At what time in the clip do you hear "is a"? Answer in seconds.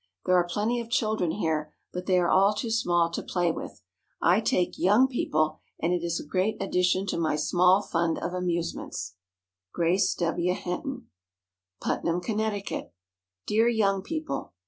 6.03-6.25